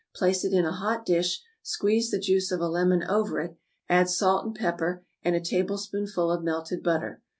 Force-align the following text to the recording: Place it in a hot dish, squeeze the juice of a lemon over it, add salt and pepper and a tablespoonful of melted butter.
Place 0.15 0.43
it 0.43 0.51
in 0.51 0.65
a 0.65 0.71
hot 0.71 1.05
dish, 1.05 1.43
squeeze 1.61 2.09
the 2.09 2.17
juice 2.17 2.51
of 2.51 2.59
a 2.59 2.67
lemon 2.67 3.03
over 3.03 3.39
it, 3.39 3.55
add 3.87 4.09
salt 4.09 4.43
and 4.47 4.55
pepper 4.55 5.05
and 5.21 5.35
a 5.35 5.39
tablespoonful 5.39 6.31
of 6.31 6.43
melted 6.43 6.81
butter. 6.81 7.21